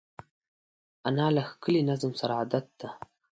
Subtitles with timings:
[1.07, 2.89] انا له ښکلي نظم سره عادت ده